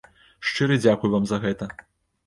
Шчыры 0.51 0.79
дзякуй 0.87 1.09
вам 1.19 1.23
за 1.33 1.43
гэта! 1.47 1.73